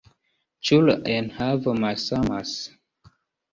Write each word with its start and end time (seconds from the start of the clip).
Ĉu 0.69 0.79
la 0.85 0.95
enhavo 1.17 1.77
malsamas? 1.85 2.57